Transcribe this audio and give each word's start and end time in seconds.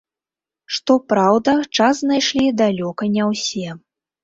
Што 0.77 0.95
праўда, 1.13 1.51
час 1.77 1.95
знайшлі 2.05 2.49
далёка 2.65 3.03
не 3.15 3.31
ўсе. 3.31 3.79